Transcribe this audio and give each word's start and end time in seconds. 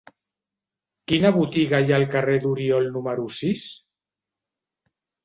Quina 1.11 1.31
botiga 1.35 1.81
hi 1.83 1.93
ha 1.93 1.99
al 2.01 2.05
carrer 2.15 2.37
d'Oriol 2.45 2.89
número 2.97 3.27
sis? 3.37 3.63